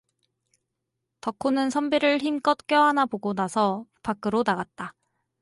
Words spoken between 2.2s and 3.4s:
힘껏 껴안아 보고